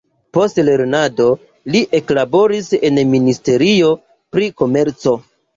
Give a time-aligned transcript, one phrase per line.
[0.35, 1.27] Post lernado
[1.75, 3.93] li eklaboris en ministerio
[4.37, 5.19] pri komerco.